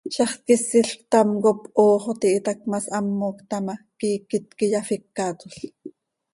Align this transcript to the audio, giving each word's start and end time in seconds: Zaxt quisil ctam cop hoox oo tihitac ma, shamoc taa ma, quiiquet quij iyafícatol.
Zaxt 0.15 0.39
quisil 0.47 0.89
ctam 1.07 1.29
cop 1.43 1.59
hoox 1.77 2.03
oo 2.07 2.17
tihitac 2.21 2.59
ma, 2.69 2.77
shamoc 2.85 3.37
taa 3.49 3.63
ma, 3.67 3.75
quiiquet 3.97 4.45
quij 4.57 4.73
iyafícatol. 4.73 5.53